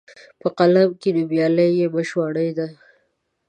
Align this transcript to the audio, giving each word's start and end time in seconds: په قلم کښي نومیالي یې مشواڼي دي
په 0.39 0.47
قلم 0.57 0.89
کښي 1.01 1.11
نومیالي 1.15 1.67
یې 1.79 1.85
مشواڼي 1.95 2.47
دي 2.57 2.69